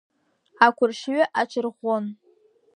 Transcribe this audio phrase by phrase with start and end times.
[0.65, 2.05] Ақәыршҩы аҽарӷәӷәон.